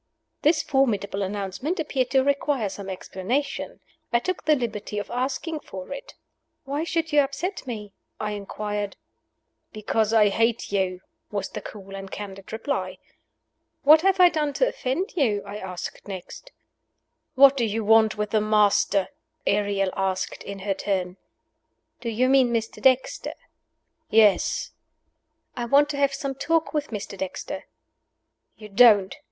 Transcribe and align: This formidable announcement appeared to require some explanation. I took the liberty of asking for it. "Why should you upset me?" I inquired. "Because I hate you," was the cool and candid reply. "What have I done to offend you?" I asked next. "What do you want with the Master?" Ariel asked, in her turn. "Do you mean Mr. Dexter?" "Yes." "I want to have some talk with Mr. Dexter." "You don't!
This 0.41 0.63
formidable 0.63 1.21
announcement 1.21 1.79
appeared 1.79 2.09
to 2.09 2.23
require 2.23 2.69
some 2.69 2.89
explanation. 2.89 3.81
I 4.11 4.17
took 4.17 4.45
the 4.45 4.55
liberty 4.55 4.97
of 4.97 5.11
asking 5.11 5.59
for 5.59 5.93
it. 5.93 6.15
"Why 6.65 6.83
should 6.83 7.11
you 7.11 7.19
upset 7.19 7.67
me?" 7.67 7.93
I 8.19 8.31
inquired. 8.31 8.95
"Because 9.71 10.11
I 10.11 10.29
hate 10.29 10.71
you," 10.71 11.01
was 11.29 11.49
the 11.49 11.61
cool 11.61 11.93
and 11.95 12.09
candid 12.09 12.51
reply. 12.51 12.97
"What 13.83 14.01
have 14.01 14.19
I 14.19 14.29
done 14.29 14.53
to 14.53 14.67
offend 14.67 15.13
you?" 15.15 15.43
I 15.45 15.57
asked 15.57 16.07
next. 16.07 16.51
"What 17.35 17.55
do 17.55 17.63
you 17.63 17.85
want 17.85 18.17
with 18.17 18.31
the 18.31 18.41
Master?" 18.41 19.09
Ariel 19.45 19.91
asked, 19.95 20.41
in 20.41 20.57
her 20.65 20.73
turn. 20.73 21.17
"Do 21.99 22.09
you 22.09 22.27
mean 22.27 22.51
Mr. 22.51 22.81
Dexter?" 22.81 23.35
"Yes." 24.09 24.71
"I 25.55 25.65
want 25.65 25.89
to 25.91 25.97
have 25.97 26.15
some 26.15 26.33
talk 26.33 26.73
with 26.73 26.87
Mr. 26.87 27.15
Dexter." 27.19 27.65
"You 28.57 28.67
don't! 28.67 29.15